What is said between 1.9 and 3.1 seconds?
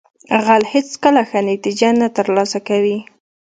نه ترلاسه کوي